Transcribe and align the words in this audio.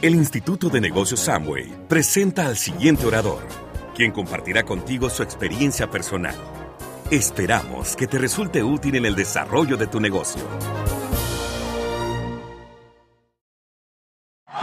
El 0.00 0.14
Instituto 0.14 0.68
de 0.68 0.80
Negocios 0.80 1.18
Samway 1.18 1.88
presenta 1.88 2.46
al 2.46 2.56
siguiente 2.56 3.04
orador, 3.04 3.42
quien 3.96 4.12
compartirá 4.12 4.62
contigo 4.62 5.10
su 5.10 5.24
experiencia 5.24 5.90
personal. 5.90 6.36
Esperamos 7.10 7.96
que 7.96 8.06
te 8.06 8.16
resulte 8.16 8.62
útil 8.62 8.94
en 8.94 9.06
el 9.06 9.16
desarrollo 9.16 9.76
de 9.76 9.88
tu 9.88 9.98
negocio. 9.98 10.40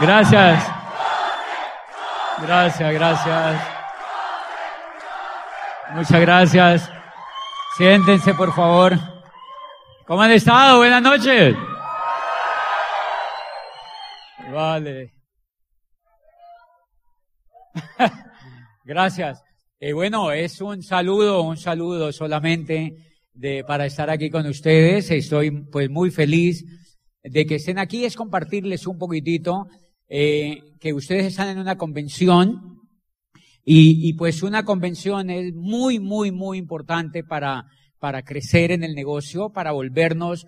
Gracias. 0.00 0.66
Gracias, 2.40 2.94
gracias. 2.94 3.68
Muchas 5.92 6.20
gracias. 6.22 6.90
Siéntense, 7.76 8.32
por 8.32 8.54
favor. 8.54 8.94
¿Cómo 10.06 10.22
han 10.22 10.30
estado? 10.30 10.78
Buenas 10.78 11.02
noches. 11.02 11.54
Vale. 14.50 15.15
Gracias. 18.84 19.42
Eh, 19.78 19.92
bueno, 19.92 20.32
es 20.32 20.60
un 20.60 20.82
saludo, 20.82 21.42
un 21.42 21.56
saludo 21.56 22.12
solamente 22.12 22.96
de, 23.32 23.64
para 23.64 23.86
estar 23.86 24.08
aquí 24.10 24.30
con 24.30 24.46
ustedes. 24.46 25.10
Estoy 25.10 25.50
pues 25.50 25.90
muy 25.90 26.10
feliz 26.10 26.64
de 27.22 27.46
que 27.46 27.56
estén 27.56 27.78
aquí. 27.78 28.04
Es 28.04 28.16
compartirles 28.16 28.86
un 28.86 28.98
poquitito 28.98 29.66
eh, 30.08 30.62
que 30.80 30.92
ustedes 30.92 31.26
están 31.26 31.48
en 31.48 31.58
una 31.58 31.76
convención 31.76 32.76
y, 33.68 34.12
pues 34.12 34.44
una 34.44 34.64
convención 34.64 35.28
es 35.28 35.52
muy, 35.52 35.98
muy, 35.98 36.30
muy 36.30 36.56
importante 36.56 37.24
para, 37.24 37.64
para 37.98 38.22
crecer 38.22 38.70
en 38.70 38.84
el 38.84 38.94
negocio, 38.94 39.50
para 39.50 39.72
volvernos 39.72 40.46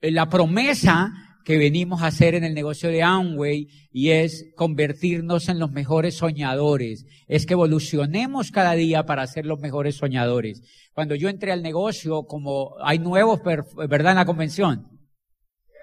eh, 0.00 0.10
la 0.10 0.30
promesa 0.30 1.12
que 1.46 1.58
venimos 1.58 2.02
a 2.02 2.08
hacer 2.08 2.34
en 2.34 2.42
el 2.42 2.54
negocio 2.54 2.88
de 2.88 3.04
Amway 3.04 3.68
y 3.92 4.10
es 4.10 4.52
convertirnos 4.56 5.48
en 5.48 5.60
los 5.60 5.70
mejores 5.70 6.16
soñadores. 6.16 7.06
Es 7.28 7.46
que 7.46 7.52
evolucionemos 7.52 8.50
cada 8.50 8.72
día 8.72 9.06
para 9.06 9.24
ser 9.28 9.46
los 9.46 9.60
mejores 9.60 9.94
soñadores. 9.94 10.60
Cuando 10.92 11.14
yo 11.14 11.28
entré 11.28 11.52
al 11.52 11.62
negocio, 11.62 12.24
como 12.24 12.74
hay 12.82 12.98
nuevos, 12.98 13.42
¿verdad? 13.88 14.10
En 14.10 14.18
la 14.18 14.26
convención. 14.26 14.88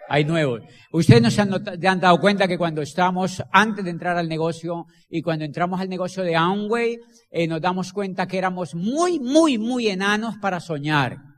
Hay 0.09 0.25
nuevos. 0.25 0.63
Ustedes 0.91 1.21
nos 1.21 1.39
han, 1.39 1.53
han 1.53 1.99
dado 2.01 2.19
cuenta 2.19 2.45
que 2.45 2.57
cuando 2.57 2.81
estamos 2.81 3.41
antes 3.49 3.85
de 3.85 3.91
entrar 3.91 4.17
al 4.17 4.27
negocio 4.27 4.87
y 5.09 5.21
cuando 5.21 5.45
entramos 5.45 5.79
al 5.79 5.87
negocio 5.87 6.23
de 6.23 6.35
Amway, 6.35 6.97
eh, 7.31 7.47
nos 7.47 7.61
damos 7.61 7.93
cuenta 7.93 8.27
que 8.27 8.37
éramos 8.37 8.75
muy, 8.75 9.17
muy, 9.17 9.57
muy 9.57 9.87
enanos 9.87 10.35
para 10.41 10.59
soñar 10.59 11.32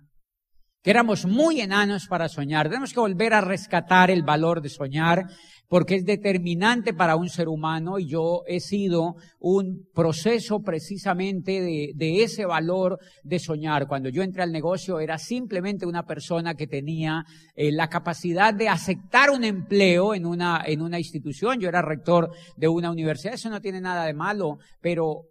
que 0.85 0.91
éramos 0.91 1.25
muy 1.25 1.61
enanos 1.61 2.05
para 2.05 2.29
soñar. 2.29 2.67
Tenemos 2.67 2.93
que 2.93 2.99
volver 2.99 3.33
a 3.33 3.41
rescatar 3.41 4.11
el 4.11 4.21
valor 4.21 4.61
de 4.61 4.69
soñar 4.69 5.25
porque 5.67 5.95
es 5.95 6.05
determinante 6.05 6.93
para 6.93 7.15
un 7.15 7.27
ser 7.27 7.47
humano 7.47 7.97
y 7.97 8.07
yo 8.07 8.43
he 8.45 8.59
sido 8.59 9.15
un 9.39 9.89
proceso 9.95 10.59
precisamente 10.59 11.59
de, 11.59 11.93
de, 11.95 12.21
ese 12.21 12.45
valor 12.45 12.99
de 13.23 13.39
soñar. 13.39 13.87
Cuando 13.87 14.09
yo 14.09 14.21
entré 14.21 14.43
al 14.43 14.51
negocio 14.51 14.99
era 14.99 15.17
simplemente 15.17 15.87
una 15.87 16.05
persona 16.05 16.53
que 16.53 16.67
tenía 16.67 17.25
eh, 17.55 17.71
la 17.71 17.89
capacidad 17.89 18.53
de 18.53 18.69
aceptar 18.69 19.31
un 19.31 19.43
empleo 19.43 20.13
en 20.13 20.27
una, 20.27 20.61
en 20.67 20.83
una 20.83 20.99
institución. 20.99 21.59
Yo 21.59 21.67
era 21.67 21.81
rector 21.81 22.29
de 22.57 22.67
una 22.67 22.91
universidad, 22.91 23.33
eso 23.33 23.49
no 23.49 23.59
tiene 23.59 23.81
nada 23.81 24.05
de 24.05 24.13
malo, 24.13 24.59
pero 24.81 25.23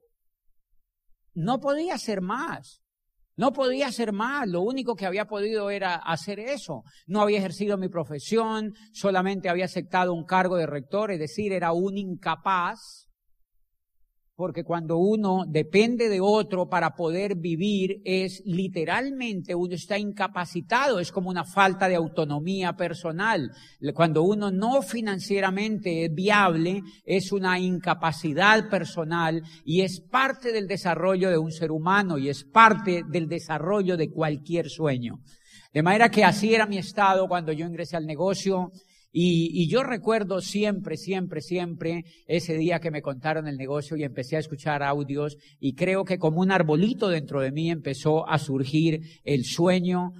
no 1.33 1.61
podía 1.61 1.97
ser 1.97 2.23
más. 2.23 2.84
No 3.37 3.53
podía 3.53 3.89
hacer 3.89 4.13
más, 4.13 4.49
lo 4.49 4.61
único 4.61 4.95
que 4.95 5.07
había 5.07 5.25
podido 5.25 5.71
era 5.71 5.97
hacer 5.97 6.39
eso. 6.39 6.83
No 7.07 7.21
había 7.21 7.39
ejercido 7.39 7.77
mi 7.77 7.89
profesión, 7.89 8.75
solamente 8.93 9.49
había 9.49 9.65
aceptado 9.65 10.13
un 10.13 10.25
cargo 10.25 10.57
de 10.57 10.67
rector, 10.67 11.11
es 11.11 11.19
decir, 11.19 11.53
era 11.53 11.73
un 11.73 11.99
incapaz 11.99 13.09
porque 14.37 14.65
cuando 14.65 14.99
uno 14.99 15.45
depende 15.47 16.09
de 16.09 16.21
otro 16.21 16.69
para 16.69 16.95
poder 16.95 17.37
vivir, 17.37 18.01
es 18.05 18.43
literalmente 18.45 19.55
uno 19.55 19.75
está 19.75 19.97
incapacitado, 19.97 20.99
es 20.99 21.13
como 21.13 21.31
una 21.31 21.45
falta 21.45 21.89
de 21.89 21.95
autonomía 21.95 22.73
personal. 22.73 23.53
Cuando 23.95 24.25
uno 24.25 24.51
no 24.51 24.83
financieramente 24.83 26.07
es 26.07 26.15
viable, 26.15 26.83
es 27.05 27.31
una 27.31 27.59
incapacidad 27.61 28.69
personal 28.69 29.43
y 29.65 29.83
es 29.83 30.01
parte 30.01 30.53
del 30.53 30.67
desarrollo 30.67 31.31
de 31.31 31.39
un 31.39 31.53
ser 31.53 31.71
humano 31.71 32.19
y 32.19 32.29
es 32.29 32.43
parte 32.45 33.05
del 33.09 33.29
desarrollo 33.29 33.97
de 33.97 34.11
cualquier 34.11 34.69
sueño. 34.69 35.21
De 35.73 35.83
manera 35.83 36.09
que 36.09 36.25
así 36.25 36.55
era 36.55 36.67
mi 36.67 36.79
estado 36.79 37.29
cuando 37.29 37.53
yo 37.53 37.67
ingresé 37.67 37.97
al 37.97 38.07
negocio 38.07 38.73
y, 39.17 39.69
yo 39.69 39.85
recuerdo 39.85 40.41
siempre, 40.41 40.97
siempre, 40.97 41.41
siempre 41.41 42.05
ese 42.27 42.57
día 42.57 42.81
que 42.81 42.91
me 42.91 43.01
contaron 43.01 43.47
el 43.47 43.57
negocio 43.57 43.97
y 43.97 44.03
empecé 44.03 44.35
a 44.35 44.41
escuchar 44.41 44.83
audios 44.83 45.37
y 45.61 45.75
creo 45.75 46.05
que 46.05 46.19
como 46.19 46.41
un 46.41 46.51
arbolito 46.51 47.09
dentro 47.09 47.41
de 47.41 47.53
mí 47.53 47.71
empezó 47.71 48.29
a 48.29 48.39
surgir 48.39 49.21
el 49.23 49.45
sueño 49.45 50.11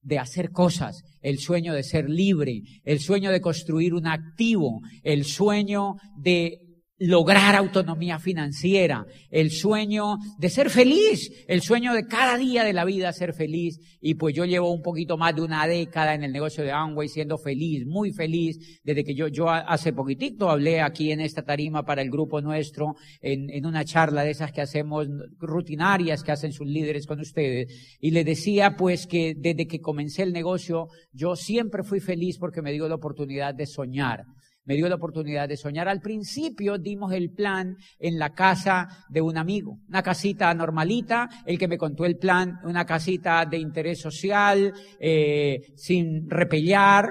de 0.00 0.20
hacer 0.20 0.52
cosas, 0.52 1.02
el 1.22 1.40
sueño 1.40 1.74
de 1.74 1.82
ser 1.82 2.08
libre, 2.08 2.62
el 2.84 3.00
sueño 3.00 3.32
de 3.32 3.40
construir 3.40 3.94
un 3.94 4.06
activo, 4.06 4.80
el 5.02 5.24
sueño 5.24 5.96
de 6.16 6.65
lograr 6.98 7.54
autonomía 7.54 8.18
financiera, 8.18 9.06
el 9.30 9.50
sueño 9.50 10.16
de 10.38 10.48
ser 10.48 10.70
feliz, 10.70 11.30
el 11.46 11.60
sueño 11.60 11.92
de 11.92 12.06
cada 12.06 12.38
día 12.38 12.64
de 12.64 12.72
la 12.72 12.84
vida 12.84 13.12
ser 13.12 13.34
feliz. 13.34 13.78
Y 14.00 14.14
pues 14.14 14.34
yo 14.34 14.44
llevo 14.44 14.72
un 14.72 14.82
poquito 14.82 15.18
más 15.18 15.34
de 15.34 15.42
una 15.42 15.66
década 15.66 16.14
en 16.14 16.24
el 16.24 16.32
negocio 16.32 16.64
de 16.64 16.72
Amway 16.72 17.08
siendo 17.08 17.36
feliz, 17.36 17.86
muy 17.86 18.12
feliz, 18.12 18.80
desde 18.82 19.04
que 19.04 19.14
yo, 19.14 19.28
yo 19.28 19.50
hace 19.50 19.92
poquitito 19.92 20.48
hablé 20.48 20.80
aquí 20.80 21.12
en 21.12 21.20
esta 21.20 21.42
tarima 21.42 21.84
para 21.84 22.02
el 22.02 22.10
grupo 22.10 22.40
nuestro, 22.40 22.94
en, 23.20 23.50
en 23.50 23.66
una 23.66 23.84
charla 23.84 24.22
de 24.22 24.30
esas 24.30 24.52
que 24.52 24.62
hacemos 24.62 25.06
rutinarias 25.38 26.22
que 26.22 26.32
hacen 26.32 26.52
sus 26.52 26.66
líderes 26.66 27.06
con 27.06 27.20
ustedes. 27.20 27.98
Y 28.00 28.10
le 28.10 28.24
decía 28.24 28.76
pues 28.76 29.06
que 29.06 29.34
desde 29.36 29.66
que 29.66 29.80
comencé 29.80 30.22
el 30.22 30.32
negocio, 30.32 30.88
yo 31.12 31.36
siempre 31.36 31.82
fui 31.82 32.00
feliz 32.00 32.38
porque 32.38 32.62
me 32.62 32.72
dio 32.72 32.88
la 32.88 32.94
oportunidad 32.94 33.54
de 33.54 33.66
soñar 33.66 34.24
me 34.66 34.74
dio 34.74 34.88
la 34.88 34.96
oportunidad 34.96 35.48
de 35.48 35.56
soñar. 35.56 35.88
Al 35.88 36.00
principio 36.00 36.76
dimos 36.76 37.12
el 37.12 37.30
plan 37.30 37.76
en 37.98 38.18
la 38.18 38.34
casa 38.34 39.06
de 39.08 39.20
un 39.20 39.38
amigo, 39.38 39.78
una 39.88 40.02
casita 40.02 40.52
normalita, 40.52 41.28
el 41.46 41.58
que 41.58 41.68
me 41.68 41.78
contó 41.78 42.04
el 42.04 42.18
plan, 42.18 42.60
una 42.64 42.84
casita 42.84 43.46
de 43.46 43.58
interés 43.58 44.00
social, 44.00 44.72
eh, 45.00 45.72
sin 45.76 46.28
repellar. 46.28 47.10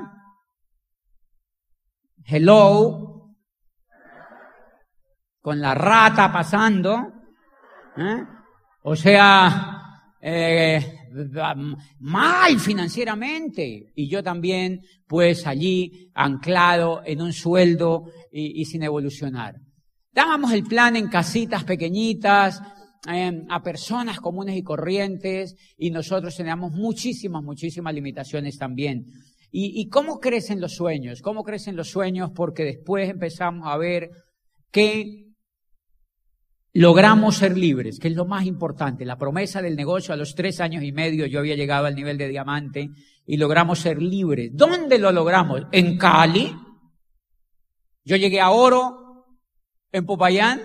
Hello, 2.27 3.35
con 5.41 5.61
la 5.61 5.73
rata 5.73 6.31
pasando. 6.31 7.13
¿eh? 7.97 8.23
O 8.83 8.95
sea, 8.95 10.11
eh, 10.19 10.94
mal 12.00 12.59
financieramente. 12.59 13.92
Y 13.96 14.09
yo 14.09 14.24
también, 14.24 14.81
pues 15.08 15.48
allí, 15.48 16.12
anclado 16.14 17.02
en 17.06 17.22
un 17.22 17.34
sueldo 17.34 18.06
y, 18.31 18.66
sin 18.66 18.84
evolucionar. 18.84 19.56
Dábamos 20.12 20.52
el 20.53 20.64
plan 20.64 20.96
en 20.96 21.08
casitas 21.08 21.64
pequeñitas, 21.64 22.62
em, 23.08 23.46
a 23.50 23.62
personas 23.62 24.20
comunes 24.20 24.56
y 24.56 24.64
corrientes, 24.64 25.56
y 25.78 25.92
nosotros 25.92 26.36
teníamos 26.36 26.72
muchísimas, 26.72 27.44
muchísimas 27.44 27.94
limitaciones 27.94 28.58
también. 28.58 29.06
¿Y, 29.52 29.82
¿Y 29.82 29.90
cómo 29.90 30.20
crecen 30.20 30.59
los 30.59 30.74
sueños? 30.74 31.22
¿Cómo 31.22 31.44
crecen 31.44 31.76
los 31.76 31.90
sueños? 31.90 32.32
Porque 32.34 32.64
después 32.64 33.09
empezamos 33.09 33.68
a 33.68 33.78
ver 33.78 34.09
que 34.72 35.26
logramos 36.75 37.38
ser 37.38 37.58
libres, 37.58 38.00
que 38.00 38.09
es 38.09 38.16
lo 38.16 38.25
más 38.25 38.46
importante. 38.46 39.06
La 39.06 39.18
promesa 39.18 39.62
del 39.62 39.78
negocio 39.78 40.13
a 40.13 40.18
los 40.18 40.36
tres 40.36 40.59
años 40.59 40.84
y 40.84 40.91
medio 40.91 41.25
yo 41.25 41.40
había 41.40 41.56
llegado 41.56 41.86
al 41.86 41.96
nivel 41.96 42.18
de 42.18 42.28
diamante 42.28 42.90
y 43.25 43.38
logramos 43.38 43.80
ser 43.80 44.02
libres. 44.02 44.52
¿Dónde 44.53 45.00
lo 45.00 45.14
logramos? 45.14 45.62
En 45.72 45.97
Cali. 45.97 46.53
Yo 48.03 48.17
llegué 48.17 48.41
a 48.41 48.52
oro 48.52 49.26
en 49.94 50.05
Popayán 50.05 50.59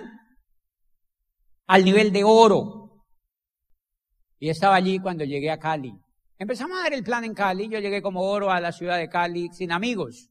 al 1.67 1.85
nivel 1.85 2.11
de 2.11 2.25
oro. 2.25 3.05
Y 4.37 4.49
estaba 4.49 4.75
allí 4.75 4.99
cuando 4.99 5.23
llegué 5.23 5.49
a 5.49 5.59
Cali. 5.59 5.93
Empezamos 6.37 6.77
a 6.77 6.83
dar 6.83 6.93
el 6.93 7.03
plan 7.03 7.23
en 7.23 7.33
Cali. 7.33 7.69
Yo 7.69 7.79
llegué 7.79 8.01
como 8.01 8.23
oro 8.23 8.51
a 8.51 8.59
la 8.59 8.73
ciudad 8.73 8.97
de 8.97 9.07
Cali 9.07 9.47
sin 9.53 9.71
amigos. 9.71 10.30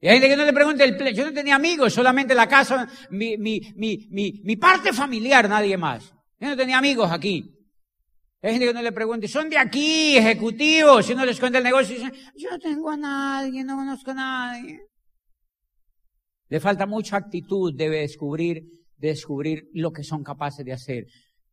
Y 0.00 0.08
hay 0.08 0.14
gente 0.14 0.28
que 0.28 0.36
no 0.36 0.44
le 0.44 0.52
pregunte 0.52 0.82
el 0.82 0.96
plan. 0.96 1.12
Yo 1.12 1.26
no 1.26 1.32
tenía 1.32 1.56
amigos, 1.56 1.92
solamente 1.92 2.34
la 2.34 2.48
casa, 2.48 2.88
mi, 3.10 3.36
mi, 3.36 3.60
mi, 3.76 4.08
mi, 4.42 4.56
parte 4.56 4.92
familiar, 4.92 5.48
nadie 5.48 5.76
más. 5.76 6.14
Yo 6.38 6.48
no 6.48 6.56
tenía 6.56 6.78
amigos 6.78 7.10
aquí. 7.10 7.54
Hay 8.42 8.52
gente 8.52 8.68
que 8.68 8.74
no 8.74 8.80
le 8.80 8.92
pregunte, 8.92 9.28
son 9.28 9.50
de 9.50 9.58
aquí, 9.58 10.16
ejecutivos, 10.16 11.04
si 11.04 11.12
uno 11.12 11.26
les 11.26 11.38
cuenta 11.38 11.58
el 11.58 11.64
negocio, 11.64 11.94
dicen, 11.94 12.12
yo 12.34 12.50
no 12.50 12.58
tengo 12.58 12.88
a 12.88 12.96
nadie, 12.96 13.62
no 13.62 13.76
conozco 13.76 14.12
a 14.12 14.14
nadie. 14.14 14.80
Le 16.48 16.58
falta 16.58 16.86
mucha 16.86 17.18
actitud, 17.18 17.74
debe 17.76 17.98
descubrir, 17.98 18.64
descubrir 18.96 19.68
lo 19.74 19.92
que 19.92 20.02
son 20.02 20.24
capaces 20.24 20.64
de 20.64 20.72
hacer. 20.72 21.04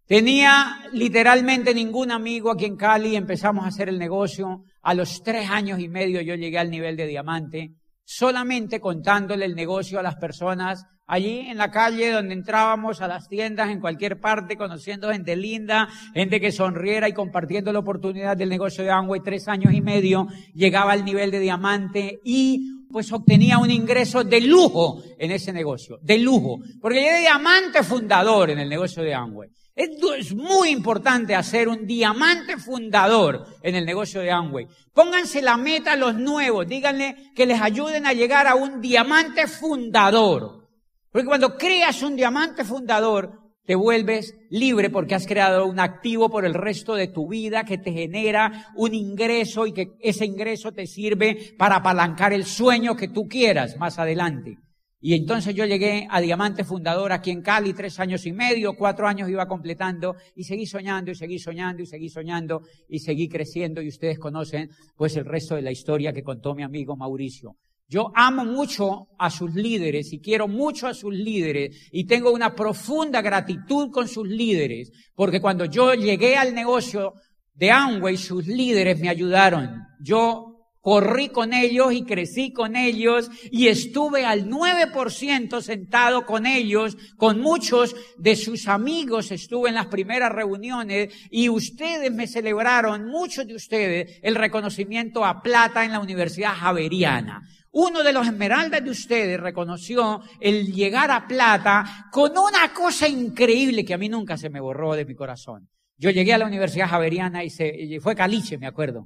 Tenía 0.05 0.88
literalmente 0.94 1.73
ningún 1.73 2.11
amigo 2.11 2.49
aquí 2.49 2.63
en 2.63 2.77
Cali, 2.77 3.17
empezamos 3.17 3.65
a 3.65 3.67
hacer 3.67 3.89
el 3.89 3.99
negocio. 3.99 4.63
A 4.83 4.94
los 4.94 5.21
tres 5.21 5.49
años 5.49 5.81
y 5.81 5.89
medio 5.89 6.21
yo 6.21 6.35
llegué 6.35 6.57
al 6.57 6.71
nivel 6.71 6.95
de 6.95 7.07
diamante 7.07 7.75
solamente 8.07 8.80
contándole 8.80 9.44
el 9.44 9.54
negocio 9.54 10.00
a 10.00 10.01
las 10.01 10.15
personas 10.15 10.86
allí 11.07 11.39
en 11.39 11.57
la 11.57 11.71
calle 11.71 12.12
donde 12.12 12.33
entrábamos 12.33 13.01
a 13.01 13.07
las 13.07 13.27
tiendas 13.27 13.69
en 13.69 13.81
cualquier 13.81 14.21
parte, 14.21 14.56
conociendo 14.56 15.12
gente 15.12 15.36
linda, 15.36 15.89
gente 16.13 16.39
que 16.39 16.54
sonriera 16.54 17.09
y 17.09 17.13
compartiendo 17.13 17.74
la 17.74 17.80
oportunidad 17.80 18.38
del 18.38 18.48
negocio 18.48 18.86
de 18.86 18.92
Amway, 18.92 19.21
tres 19.21 19.50
años 19.50 19.74
y 19.74 19.81
medio, 19.81 20.27
llegaba 20.54 20.94
al 20.94 21.04
nivel 21.04 21.31
de 21.31 21.42
diamante 21.42 22.19
y 22.24 22.86
pues 22.89 23.12
obtenía 23.12 23.57
un 23.57 23.71
ingreso 23.71 24.24
de 24.24 24.39
lujo 24.39 25.04
en 25.19 25.31
ese 25.31 25.51
negocio, 25.51 26.00
de 26.01 26.18
lujo, 26.18 26.59
porque 26.80 27.01
llegué 27.01 27.19
diamante 27.19 27.83
fundador 27.83 28.51
en 28.51 28.59
el 28.59 28.69
negocio 28.69 29.04
de 29.04 29.13
Amway. 29.13 29.50
Es 29.77 30.33
muy 30.33 30.69
importante 30.69 31.35
hacer 31.35 31.68
un 31.68 31.85
diamante 31.85 32.57
fundador 32.57 33.45
en 33.62 33.75
el 33.75 33.85
negocio 33.85 34.21
de 34.21 34.31
Amway. 34.31 34.68
Pónganse 34.91 35.39
la 35.39 35.56
meta 35.56 35.91
a 35.91 35.95
los 35.95 36.15
nuevos, 36.15 36.68
díganle 36.68 37.31
que 37.35 37.45
les 37.45 37.62
ayuden 37.62 38.07
a 38.07 38.13
llegar 38.13 38.47
a 38.47 38.56
un 38.56 38.81
diamante 38.81 39.45
fundador. 39.45 40.68
Porque 41.12 41.27
cuando 41.27 41.56
creas 41.56 42.01
un 42.01 42.15
diamante 42.15 42.65
fundador, 42.65 43.39
te 43.68 43.75
vuelves 43.75 44.33
libre 44.50 44.89
porque 44.89 45.13
has 45.13 45.27
creado 45.27 45.68
un 45.68 45.80
activo 45.80 46.27
por 46.27 46.44
el 46.44 46.56
resto 46.56 46.95
de 46.95 47.09
tu 47.09 47.27
vida 47.27 47.63
que 47.63 47.77
te 47.77 47.91
genera 47.91 48.71
un 48.75 48.95
ingreso 48.95 49.68
y 49.68 49.73
que 49.73 49.91
ese 50.00 50.25
ingreso 50.25 50.71
te 50.71 50.88
sirve 50.88 51.53
para 51.56 51.75
apalancar 51.75 52.33
el 52.33 52.45
sueño 52.45 52.95
que 52.95 53.09
tú 53.09 53.27
quieras 53.27 53.77
más 53.77 54.00
adelante. 54.00 54.57
Y 54.99 55.13
entonces 55.13 55.53
yo 55.53 55.65
llegué 55.65 56.07
a 56.09 56.19
Diamante 56.19 56.63
Fundador 56.63 57.11
aquí 57.11 57.29
en 57.29 57.44
Cali, 57.44 57.73
tres 57.73 57.99
años 57.99 58.25
y 58.25 58.31
medio, 58.31 58.75
cuatro 58.75 59.07
años 59.07 59.29
iba 59.29 59.47
completando 59.47 60.15
y 60.35 60.44
seguí 60.44 60.65
soñando 60.65 61.11
y 61.11 61.15
seguí 61.15 61.38
soñando 61.38 61.83
y 61.83 61.85
seguí 61.85 62.09
soñando 62.09 62.61
y 62.89 62.99
seguí 62.99 63.29
creciendo 63.29 63.81
y 63.81 63.89
ustedes 63.89 64.17
conocen 64.17 64.71
pues 64.95 65.15
el 65.15 65.25
resto 65.25 65.55
de 65.55 65.61
la 65.61 65.71
historia 65.71 66.11
que 66.13 66.23
contó 66.23 66.55
mi 66.55 66.63
amigo 66.63 66.97
Mauricio. 66.97 67.57
Yo 67.88 68.11
amo 68.15 68.44
mucho 68.44 69.07
a 69.19 69.29
sus 69.29 69.53
líderes 69.53 70.11
y 70.11 70.19
quiero 70.19 70.47
mucho 70.47 70.88
a 70.88 70.94
sus 70.94 71.13
líderes 71.13 71.89
y 71.91 72.05
tengo 72.05 72.33
una 72.33 72.53
profunda 72.55 73.21
gratitud 73.21 73.91
con 73.91 74.07
sus 74.07 74.27
líderes 74.27 74.91
porque 75.15 75.39
cuando 75.39 75.65
yo 75.65 75.94
llegué 75.94 76.35
al 76.35 76.55
negocio 76.55 77.13
de 77.53 77.71
Amway, 77.71 78.17
sus 78.17 78.47
líderes 78.47 78.99
me 78.99 79.09
ayudaron. 79.09 79.83
Yo 80.01 80.46
corrí 80.87 81.27
con 81.27 81.51
ellos 81.51 81.91
y 81.91 82.03
crecí 82.03 82.53
con 82.53 82.77
ellos 82.77 83.29
y 83.51 83.67
estuve 83.67 84.25
al 84.25 84.49
9% 84.49 85.59
sentado 85.59 86.25
con 86.25 86.45
ellos, 86.45 86.95
con 87.17 87.41
muchos 87.41 87.93
de 88.17 88.37
sus 88.37 88.69
amigos 88.69 89.31
estuve 89.31 89.67
en 89.67 89.75
las 89.75 89.87
primeras 89.87 90.31
reuniones 90.31 91.13
y 91.29 91.49
ustedes 91.49 92.09
me 92.13 92.25
celebraron, 92.25 93.05
muchos 93.05 93.45
de 93.45 93.55
ustedes, 93.55 94.17
el 94.23 94.35
reconocimiento 94.35 95.25
a 95.25 95.41
plata 95.41 95.83
en 95.83 95.91
la 95.91 95.99
Universidad 95.99 96.53
Javeriana. 96.53 97.41
Uno 97.71 98.01
de 98.01 98.13
los 98.13 98.25
esmeraldas 98.25 98.81
de 98.81 98.91
ustedes 98.91 99.41
reconoció 99.41 100.21
el 100.39 100.71
llegar 100.71 101.11
a 101.11 101.27
plata 101.27 102.07
con 102.13 102.31
una 102.31 102.73
cosa 102.73 103.09
increíble 103.09 103.83
que 103.83 103.93
a 103.93 103.97
mí 103.97 104.07
nunca 104.07 104.37
se 104.37 104.49
me 104.49 104.61
borró 104.61 104.93
de 104.93 105.03
mi 105.03 105.15
corazón. 105.15 105.67
Yo 105.97 106.11
llegué 106.11 106.33
a 106.33 106.37
la 106.37 106.45
Universidad 106.45 106.87
Javeriana 106.87 107.43
y, 107.43 107.49
se, 107.49 107.67
y 107.75 107.99
fue 107.99 108.15
Caliche, 108.15 108.57
me 108.57 108.67
acuerdo. 108.67 109.05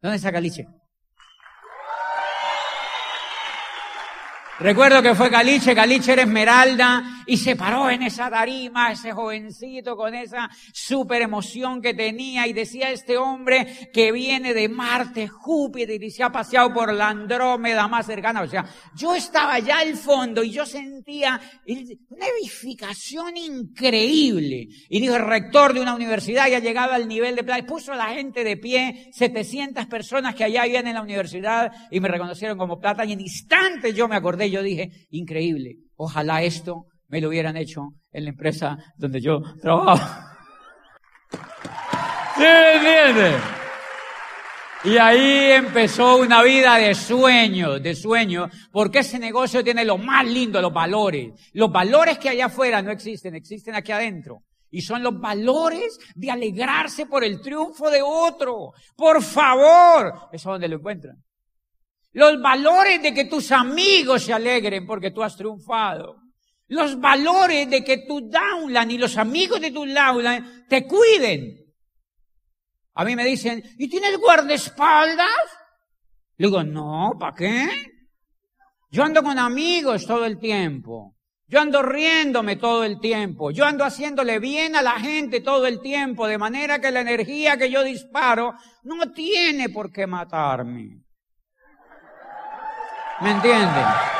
¿Dónde 0.00 0.16
está 0.16 0.30
Caliche? 0.30 0.68
Recuerdo 4.60 5.02
que 5.02 5.14
fue 5.14 5.30
Caliche, 5.30 5.74
Caliche 5.74 6.12
era 6.12 6.22
Esmeralda 6.22 7.02
y 7.30 7.36
se 7.36 7.54
paró 7.54 7.88
en 7.88 8.02
esa 8.02 8.28
tarima, 8.28 8.90
ese 8.90 9.12
jovencito 9.12 9.94
con 9.94 10.16
esa 10.16 10.50
super 10.72 11.22
emoción 11.22 11.80
que 11.80 11.94
tenía 11.94 12.48
y 12.48 12.52
decía 12.52 12.90
este 12.90 13.16
hombre 13.18 13.88
que 13.92 14.10
viene 14.10 14.52
de 14.52 14.68
Marte, 14.68 15.28
Júpiter 15.28 16.02
y 16.02 16.10
se 16.10 16.24
ha 16.24 16.32
paseado 16.32 16.74
por 16.74 16.92
la 16.92 17.10
Andrómeda 17.10 17.86
más 17.86 18.06
cercana. 18.06 18.42
O 18.42 18.48
sea, 18.48 18.64
yo 18.96 19.14
estaba 19.14 19.54
allá 19.54 19.78
al 19.78 19.94
fondo 19.94 20.42
y 20.42 20.50
yo 20.50 20.66
sentía 20.66 21.40
una 22.08 22.26
edificación 22.26 23.36
increíble. 23.36 24.66
Y 24.88 25.00
dijo, 25.00 25.14
el 25.14 25.24
rector 25.24 25.72
de 25.72 25.82
una 25.82 25.94
universidad 25.94 26.48
ya 26.48 26.58
llegado 26.58 26.94
al 26.94 27.06
nivel 27.06 27.36
de 27.36 27.44
plata, 27.44 27.64
puso 27.64 27.92
a 27.92 27.96
la 27.96 28.08
gente 28.08 28.42
de 28.42 28.56
pie, 28.56 29.08
700 29.12 29.86
personas 29.86 30.34
que 30.34 30.42
allá 30.42 30.64
vivían 30.64 30.88
en 30.88 30.94
la 30.94 31.02
universidad 31.02 31.70
y 31.92 32.00
me 32.00 32.08
reconocieron 32.08 32.58
como 32.58 32.80
plata 32.80 33.04
y 33.04 33.12
en 33.12 33.20
instantes 33.20 33.94
yo 33.94 34.08
me 34.08 34.16
acordé 34.16 34.50
yo 34.50 34.64
dije, 34.64 34.90
increíble, 35.10 35.76
ojalá 35.94 36.42
esto 36.42 36.86
me 37.10 37.20
lo 37.20 37.28
hubieran 37.28 37.56
hecho 37.56 37.92
en 38.12 38.24
la 38.24 38.30
empresa 38.30 38.78
donde 38.96 39.20
yo 39.20 39.42
trabajo. 39.60 39.98
¿Sí 42.36 42.42
me 42.42 43.36
Y 44.90 44.96
ahí 44.96 45.52
empezó 45.52 46.16
una 46.16 46.42
vida 46.42 46.76
de 46.76 46.94
sueño, 46.94 47.78
de 47.78 47.94
sueño, 47.94 48.48
porque 48.72 49.00
ese 49.00 49.18
negocio 49.18 49.62
tiene 49.62 49.84
lo 49.84 49.98
más 49.98 50.24
lindo, 50.24 50.62
los 50.62 50.72
valores. 50.72 51.32
Los 51.52 51.70
valores 51.70 52.18
que 52.18 52.30
allá 52.30 52.46
afuera 52.46 52.80
no 52.80 52.90
existen, 52.90 53.34
existen 53.34 53.74
aquí 53.74 53.92
adentro. 53.92 54.44
Y 54.70 54.82
son 54.82 55.02
los 55.02 55.20
valores 55.20 55.98
de 56.14 56.30
alegrarse 56.30 57.06
por 57.06 57.24
el 57.24 57.40
triunfo 57.40 57.90
de 57.90 58.00
otro. 58.02 58.72
Por 58.96 59.20
favor, 59.22 60.14
eso 60.32 60.34
es 60.34 60.44
donde 60.44 60.68
lo 60.68 60.76
encuentran. 60.76 61.16
Los 62.12 62.40
valores 62.40 63.02
de 63.02 63.12
que 63.12 63.24
tus 63.26 63.50
amigos 63.52 64.22
se 64.24 64.32
alegren 64.32 64.86
porque 64.86 65.10
tú 65.10 65.22
has 65.22 65.36
triunfado. 65.36 66.16
Los 66.70 67.00
valores 67.00 67.68
de 67.68 67.82
que 67.82 68.04
tu 68.06 68.30
downline 68.30 68.92
y 68.92 68.98
los 68.98 69.16
amigos 69.16 69.60
de 69.60 69.72
tu 69.72 69.84
downline 69.84 70.66
te 70.68 70.86
cuiden. 70.86 71.56
A 72.94 73.04
mí 73.04 73.16
me 73.16 73.24
dicen, 73.24 73.60
¿y 73.76 73.88
tienes 73.88 74.16
guardaespaldas? 74.18 75.26
Le 76.36 76.46
digo, 76.46 76.62
no, 76.62 77.16
¿para 77.18 77.34
qué? 77.34 77.68
Yo 78.88 79.02
ando 79.02 79.20
con 79.20 79.36
amigos 79.36 80.06
todo 80.06 80.24
el 80.24 80.38
tiempo. 80.38 81.16
Yo 81.48 81.60
ando 81.60 81.82
riéndome 81.82 82.54
todo 82.54 82.84
el 82.84 83.00
tiempo. 83.00 83.50
Yo 83.50 83.64
ando 83.64 83.84
haciéndole 83.84 84.38
bien 84.38 84.76
a 84.76 84.82
la 84.82 85.00
gente 85.00 85.40
todo 85.40 85.66
el 85.66 85.80
tiempo, 85.80 86.28
de 86.28 86.38
manera 86.38 86.80
que 86.80 86.92
la 86.92 87.00
energía 87.00 87.56
que 87.56 87.68
yo 87.68 87.82
disparo 87.82 88.54
no 88.84 89.10
tiene 89.12 89.70
por 89.70 89.90
qué 89.90 90.06
matarme. 90.06 91.02
¿Me 93.22 93.32
entienden? 93.32 94.19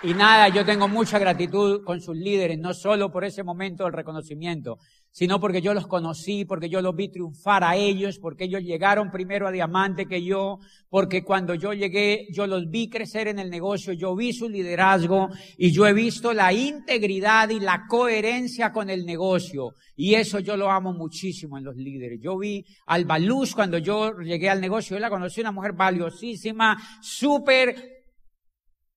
Y 0.00 0.14
nada, 0.14 0.48
yo 0.48 0.64
tengo 0.64 0.86
mucha 0.86 1.18
gratitud 1.18 1.82
con 1.82 2.00
sus 2.00 2.16
líderes, 2.16 2.56
no 2.56 2.72
solo 2.72 3.10
por 3.10 3.24
ese 3.24 3.42
momento 3.42 3.82
del 3.82 3.92
reconocimiento, 3.92 4.78
sino 5.10 5.40
porque 5.40 5.60
yo 5.60 5.74
los 5.74 5.88
conocí, 5.88 6.44
porque 6.44 6.68
yo 6.68 6.80
los 6.80 6.94
vi 6.94 7.08
triunfar 7.08 7.64
a 7.64 7.74
ellos, 7.74 8.20
porque 8.20 8.44
ellos 8.44 8.62
llegaron 8.62 9.10
primero 9.10 9.48
a 9.48 9.50
diamante 9.50 10.06
que 10.06 10.22
yo, 10.22 10.60
porque 10.88 11.24
cuando 11.24 11.54
yo 11.56 11.72
llegué, 11.72 12.28
yo 12.30 12.46
los 12.46 12.70
vi 12.70 12.88
crecer 12.88 13.26
en 13.26 13.40
el 13.40 13.50
negocio, 13.50 13.92
yo 13.92 14.14
vi 14.14 14.32
su 14.32 14.48
liderazgo 14.48 15.30
y 15.56 15.72
yo 15.72 15.84
he 15.84 15.92
visto 15.92 16.32
la 16.32 16.52
integridad 16.52 17.48
y 17.50 17.58
la 17.58 17.86
coherencia 17.88 18.72
con 18.72 18.90
el 18.90 19.04
negocio. 19.04 19.74
Y 19.96 20.14
eso 20.14 20.38
yo 20.38 20.56
lo 20.56 20.70
amo 20.70 20.92
muchísimo 20.92 21.58
en 21.58 21.64
los 21.64 21.74
líderes. 21.74 22.20
Yo 22.22 22.38
vi 22.38 22.64
al 22.86 23.04
Baluz 23.04 23.52
cuando 23.52 23.78
yo 23.78 24.16
llegué 24.20 24.48
al 24.48 24.60
negocio, 24.60 24.96
yo 24.96 25.00
la 25.00 25.10
conocí 25.10 25.40
una 25.40 25.50
mujer 25.50 25.72
valiosísima, 25.72 26.80
súper 27.02 27.97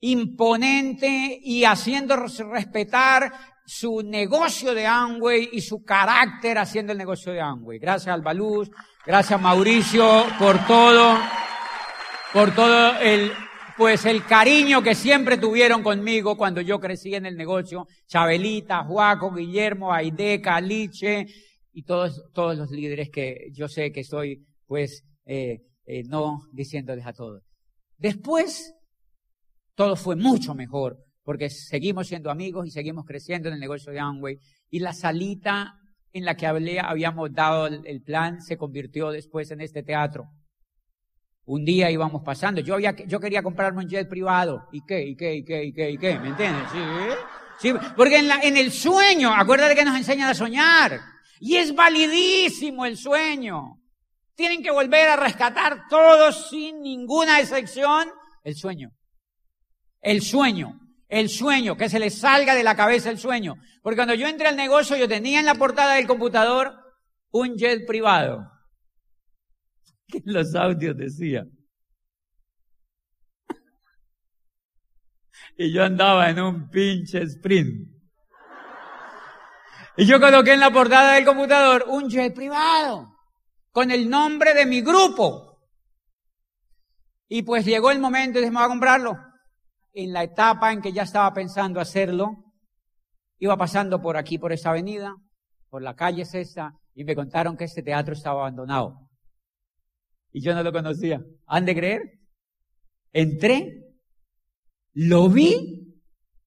imponente 0.01 1.39
y 1.41 1.63
haciendo 1.63 2.15
respetar 2.15 3.31
su 3.65 4.01
negocio 4.01 4.73
de 4.73 4.85
Amway 4.85 5.49
y 5.53 5.61
su 5.61 5.83
carácter 5.83 6.57
haciendo 6.57 6.91
el 6.91 6.97
negocio 6.97 7.31
de 7.31 7.39
Amway. 7.39 7.79
Gracias 7.79 8.13
Albaluz, 8.13 8.69
gracias 9.05 9.39
Mauricio 9.39 10.25
por 10.39 10.65
todo, 10.65 11.17
por 12.33 12.53
todo 12.53 12.99
el, 12.99 13.31
pues 13.77 14.05
el 14.05 14.25
cariño 14.25 14.81
que 14.81 14.95
siempre 14.95 15.37
tuvieron 15.37 15.83
conmigo 15.83 16.35
cuando 16.35 16.61
yo 16.61 16.79
crecí 16.79 17.13
en 17.13 17.25
el 17.25 17.37
negocio. 17.37 17.87
Chabelita, 18.07 18.83
Juaco, 18.83 19.33
Guillermo, 19.33 19.93
Aide, 19.93 20.41
Caliche 20.41 21.27
y 21.71 21.83
todos, 21.83 22.23
todos 22.33 22.57
los 22.57 22.71
líderes 22.71 23.09
que 23.09 23.49
yo 23.53 23.67
sé 23.67 23.91
que 23.91 24.01
estoy, 24.01 24.43
pues, 24.65 25.05
eh, 25.25 25.61
eh, 25.85 26.03
no 26.03 26.41
diciéndoles 26.51 27.05
a 27.05 27.13
todos. 27.13 27.43
Después, 27.97 28.73
todo 29.81 29.95
fue 29.95 30.15
mucho 30.15 30.53
mejor 30.53 30.99
porque 31.23 31.49
seguimos 31.49 32.07
siendo 32.07 32.29
amigos 32.29 32.67
y 32.67 32.69
seguimos 32.69 33.03
creciendo 33.03 33.47
en 33.47 33.55
el 33.55 33.59
negocio 33.59 33.91
de 33.91 33.99
Amway. 33.99 34.37
Y 34.69 34.77
la 34.77 34.93
salita 34.93 35.73
en 36.13 36.23
la 36.23 36.37
que 36.37 36.45
hablé, 36.45 36.79
habíamos 36.79 37.33
dado 37.33 37.65
el, 37.65 38.03
plan, 38.03 38.43
se 38.43 38.57
convirtió 38.57 39.09
después 39.09 39.49
en 39.49 39.59
este 39.59 39.81
teatro. 39.81 40.25
Un 41.45 41.65
día 41.65 41.89
íbamos 41.89 42.21
pasando, 42.23 42.61
yo, 42.61 42.75
quería 43.19 43.41
comprarme 43.41 43.83
un 43.83 43.89
jet 43.89 44.07
privado. 44.07 44.67
¿Y 44.71 44.85
qué? 44.85 45.01
¿Y 45.01 45.15
qué? 45.15 45.37
¿Y 45.37 45.43
qué? 45.43 45.63
¿Y 45.63 45.73
qué? 45.73 45.89
¿Y 45.89 45.97
qué? 45.97 46.19
¿Me 46.19 46.27
entiendes? 46.27 46.67
Sí, 47.59 47.73
porque 47.97 48.19
en, 48.19 48.29
en 48.43 48.57
el 48.57 48.71
sueño, 48.71 49.33
acuérdate 49.33 49.73
que 49.73 49.83
nos 49.83 49.97
enseñan 49.97 50.29
a 50.29 50.35
soñar. 50.35 51.01
Y 51.39 51.55
es 51.55 51.73
validísimo 51.73 52.85
el 52.85 52.97
sueño. 52.97 53.79
Tienen 54.35 54.61
que 54.61 54.69
volver 54.69 55.09
a 55.09 55.15
rescatar 55.15 55.87
todos 55.89 56.51
sin 56.51 56.83
ninguna 56.83 57.39
excepción 57.39 58.11
el 58.43 58.55
sueño. 58.55 58.91
El 60.01 60.21
sueño 60.21 60.81
el 61.11 61.29
sueño, 61.29 61.75
que 61.75 61.89
se 61.89 61.99
le 61.99 62.09
salga 62.09 62.55
de 62.55 62.63
la 62.63 62.75
cabeza 62.75 63.11
el 63.11 63.19
sueño. 63.19 63.55
Porque 63.83 63.97
cuando 63.97 64.13
yo 64.15 64.27
entré 64.27 64.47
al 64.47 64.55
negocio, 64.55 64.95
yo 64.95 65.09
tenía 65.09 65.41
en 65.41 65.45
la 65.45 65.55
portada 65.55 65.95
del 65.95 66.07
computador 66.07 66.73
un 67.31 67.57
jet 67.57 67.85
privado. 67.85 68.49
que 70.07 70.21
los 70.25 70.55
audios 70.55 70.97
decía. 70.97 71.45
Y 75.57 75.73
yo 75.73 75.83
andaba 75.83 76.29
en 76.29 76.39
un 76.39 76.69
pinche 76.69 77.23
sprint. 77.23 77.89
Y 79.97 80.05
yo 80.05 80.21
coloqué 80.21 80.53
en 80.53 80.61
la 80.61 80.71
portada 80.71 81.15
del 81.15 81.25
computador 81.25 81.83
un 81.89 82.09
jet 82.09 82.33
privado 82.33 83.13
con 83.71 83.91
el 83.91 84.09
nombre 84.09 84.53
de 84.53 84.65
mi 84.65 84.81
grupo. 84.81 85.59
Y 87.27 87.43
pues 87.43 87.65
llegó 87.65 87.91
el 87.91 87.99
momento 87.99 88.39
y 88.39 88.43
dije, 88.43 88.51
me 88.51 88.61
a 88.61 88.67
comprarlo. 88.67 89.30
En 89.93 90.13
la 90.13 90.23
etapa 90.23 90.71
en 90.71 90.81
que 90.81 90.93
ya 90.93 91.03
estaba 91.03 91.33
pensando 91.33 91.79
hacerlo, 91.79 92.53
iba 93.39 93.57
pasando 93.57 94.01
por 94.01 94.17
aquí, 94.17 94.37
por 94.37 94.53
esta 94.53 94.69
avenida, 94.69 95.15
por 95.69 95.81
la 95.81 95.95
calle 95.95 96.21
es 96.21 96.33
esta, 96.33 96.73
y 96.93 97.03
me 97.03 97.15
contaron 97.15 97.57
que 97.57 97.65
este 97.65 97.83
teatro 97.83 98.13
estaba 98.13 98.41
abandonado. 98.41 99.09
Y 100.31 100.41
yo 100.41 100.53
no 100.53 100.63
lo 100.63 100.71
conocía. 100.71 101.21
¿Han 101.47 101.65
de 101.65 101.75
creer? 101.75 102.01
Entré, 103.11 103.95
lo 104.93 105.29
vi 105.29 105.81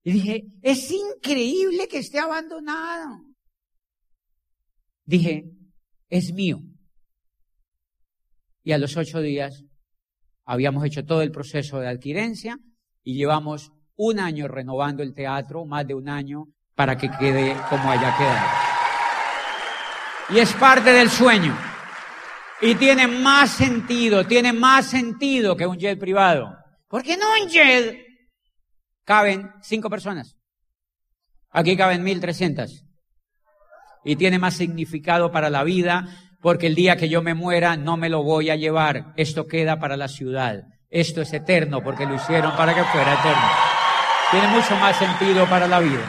y 0.03 0.13
dije, 0.13 0.45
es 0.63 0.91
increíble 0.91 1.89
que 1.89 1.99
esté 1.99 2.19
abandonado. 2.19 3.21
Dije, 5.05 5.51
es 6.09 6.33
mío. 6.33 6.61
Y 8.63 8.73
a 8.73 8.79
los 8.79 8.97
ocho 8.97 9.21
días 9.21 9.65
habíamos 10.45 10.85
hecho 10.85 11.05
todo 11.05 11.23
el 11.23 11.31
proceso 11.31 11.81
de 11.81 11.89
adquirencia 11.89 12.59
y 13.05 13.15
llevamos 13.15 13.71
un 13.97 14.19
año 14.19 14.49
renovando 14.49 15.03
el 15.03 15.15
teatro, 15.15 15.65
más 15.65 15.87
de 15.87 15.95
un 15.95 16.09
año, 16.09 16.47
para 16.75 16.97
que 16.97 17.11
quede 17.11 17.57
como 17.69 17.91
haya 17.91 18.17
quedado. 18.17 18.49
Y 20.31 20.39
es 20.39 20.53
parte 20.55 20.93
del 20.93 21.11
sueño. 21.11 21.57
Y 22.61 22.75
tiene 22.77 23.07
más 23.07 23.51
sentido, 23.51 24.27
tiene 24.27 24.53
más 24.53 24.87
sentido 24.87 25.57
que 25.57 25.67
un 25.67 25.79
jet 25.79 25.99
privado. 25.99 26.57
Porque 26.89 27.17
no 27.17 27.27
un 27.43 27.49
jet 27.49 27.99
caben 29.05 29.53
cinco 29.63 29.91
personas. 29.91 30.37
Aquí 31.51 31.77
caben 31.77 32.03
mil 32.03 32.21
trescientas. 32.21 32.85
Y 34.05 34.17
tiene 34.17 34.39
más 34.39 34.55
significado 34.55 35.31
para 35.31 35.51
la 35.51 35.63
vida 35.63 36.09
porque 36.41 36.67
el 36.67 36.75
día 36.75 36.97
que 36.97 37.09
yo 37.09 37.23
me 37.23 37.35
muera 37.35 37.77
no 37.77 37.97
me 37.97 38.09
lo 38.09 38.23
voy 38.23 38.51
a 38.51 38.57
llevar. 38.57 39.13
Esto 39.17 39.47
queda 39.47 39.79
para 39.79 39.97
la 39.97 40.09
ciudad. 40.09 40.65
Esto 40.95 41.23
es 41.23 41.33
eterno 41.33 41.83
porque 41.83 42.07
lo 42.07 42.15
hicieron 42.15 42.57
para 42.57 42.73
que 42.73 42.85
fuera 42.85 43.15
eterno. 43.15 43.49
Tiene 44.31 44.47
mucho 44.47 44.77
más 44.77 44.97
sentido 44.97 45.45
para 45.51 45.67
la 45.67 45.81
vida. 45.81 46.05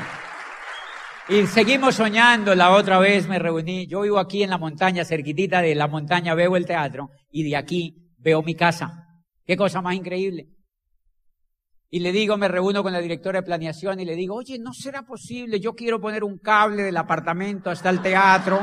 Y 1.27 1.47
seguimos 1.47 1.95
soñando. 1.95 2.53
La 2.53 2.69
otra 2.69 2.99
vez 2.99 3.27
me 3.27 3.39
reuní. 3.39 3.87
Yo 3.87 4.01
vivo 4.01 4.19
aquí 4.19 4.43
en 4.43 4.51
la 4.51 4.59
montaña, 4.59 5.03
cerquitita 5.03 5.63
de 5.63 5.73
la 5.73 5.87
montaña, 5.87 6.35
veo 6.35 6.55
el 6.55 6.67
teatro 6.67 7.09
y 7.31 7.49
de 7.49 7.57
aquí 7.57 8.13
veo 8.19 8.43
mi 8.43 8.53
casa. 8.53 9.07
Qué 9.43 9.57
cosa 9.57 9.81
más 9.81 9.95
increíble. 9.95 10.49
Y 11.89 12.01
le 12.01 12.11
digo, 12.11 12.37
me 12.37 12.47
reúno 12.47 12.83
con 12.83 12.93
la 12.93 13.01
directora 13.01 13.41
de 13.41 13.47
planeación 13.47 13.99
y 14.01 14.05
le 14.05 14.15
digo, 14.15 14.35
oye, 14.35 14.59
¿no 14.59 14.71
será 14.71 15.01
posible? 15.01 15.59
Yo 15.59 15.73
quiero 15.73 15.99
poner 15.99 16.23
un 16.23 16.37
cable 16.37 16.83
del 16.83 16.97
apartamento 16.97 17.71
hasta 17.71 17.89
el 17.89 18.03
teatro 18.03 18.61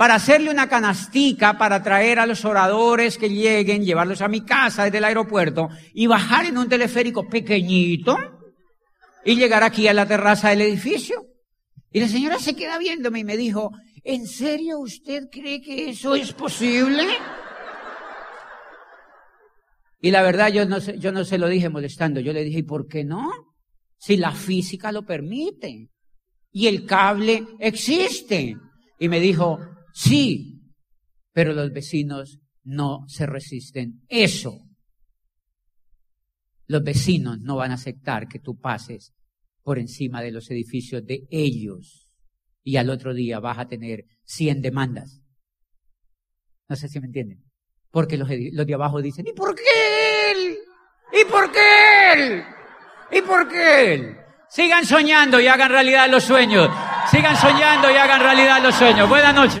para 0.00 0.14
hacerle 0.14 0.50
una 0.50 0.66
canastica 0.66 1.58
para 1.58 1.82
traer 1.82 2.20
a 2.20 2.24
los 2.24 2.46
oradores 2.46 3.18
que 3.18 3.28
lleguen, 3.28 3.84
llevarlos 3.84 4.22
a 4.22 4.28
mi 4.28 4.40
casa 4.40 4.84
desde 4.84 4.96
el 4.96 5.04
aeropuerto 5.04 5.68
y 5.92 6.06
bajar 6.06 6.46
en 6.46 6.56
un 6.56 6.70
teleférico 6.70 7.28
pequeñito 7.28 8.16
y 9.26 9.36
llegar 9.36 9.62
aquí 9.62 9.88
a 9.88 9.92
la 9.92 10.06
terraza 10.06 10.48
del 10.48 10.62
edificio. 10.62 11.26
Y 11.92 12.00
la 12.00 12.08
señora 12.08 12.38
se 12.38 12.56
queda 12.56 12.78
viéndome 12.78 13.18
y 13.18 13.24
me 13.24 13.36
dijo, 13.36 13.72
¿en 14.02 14.26
serio 14.26 14.78
usted 14.78 15.28
cree 15.30 15.60
que 15.60 15.90
eso 15.90 16.14
es 16.14 16.32
posible? 16.32 17.06
Y 20.00 20.12
la 20.12 20.22
verdad 20.22 20.50
yo 20.50 20.64
no, 20.64 20.78
yo 20.78 21.12
no 21.12 21.26
se 21.26 21.36
lo 21.36 21.46
dije 21.46 21.68
molestando, 21.68 22.20
yo 22.20 22.32
le 22.32 22.42
dije, 22.42 22.60
¿y 22.60 22.62
por 22.62 22.86
qué 22.86 23.04
no? 23.04 23.30
Si 23.98 24.16
la 24.16 24.32
física 24.32 24.92
lo 24.92 25.04
permite 25.04 25.90
y 26.52 26.68
el 26.68 26.86
cable 26.86 27.44
existe. 27.58 28.56
Y 28.98 29.08
me 29.10 29.20
dijo, 29.20 29.58
sí, 29.92 30.62
pero 31.32 31.52
los 31.52 31.72
vecinos 31.72 32.40
no 32.62 33.04
se 33.08 33.26
resisten. 33.26 34.02
Eso 34.08 34.70
los 36.70 36.84
vecinos 36.84 37.40
no 37.40 37.56
van 37.56 37.72
a 37.72 37.74
aceptar 37.74 38.28
que 38.28 38.38
tú 38.38 38.56
pases 38.56 39.12
por 39.64 39.80
encima 39.80 40.22
de 40.22 40.30
los 40.30 40.48
edificios 40.52 41.04
de 41.04 41.26
ellos 41.28 42.12
y 42.62 42.76
al 42.76 42.90
otro 42.90 43.12
día 43.12 43.40
vas 43.40 43.58
a 43.58 43.66
tener 43.66 44.04
100 44.26 44.62
demandas. 44.62 45.20
No 46.68 46.76
sé 46.76 46.88
si 46.88 47.00
me 47.00 47.06
entienden. 47.06 47.42
Porque 47.90 48.16
los, 48.16 48.28
los 48.52 48.66
de 48.68 48.74
abajo 48.74 49.02
dicen, 49.02 49.26
¿y 49.26 49.32
por 49.32 49.52
qué 49.56 49.62
él? 50.30 50.58
¿Y 51.12 51.24
por 51.28 51.50
qué 51.50 52.12
él? 52.12 52.44
¿Y 53.10 53.22
por 53.22 53.48
qué 53.48 53.94
él? 53.94 54.16
Sigan 54.48 54.86
soñando 54.86 55.40
y 55.40 55.48
hagan 55.48 55.70
realidad 55.70 56.08
los 56.08 56.22
sueños. 56.22 56.70
Sigan 57.10 57.36
soñando 57.36 57.90
y 57.90 57.94
hagan 57.94 58.20
realidad 58.20 58.62
los 58.62 58.76
sueños. 58.76 59.08
Buenas 59.08 59.34
noches. 59.34 59.60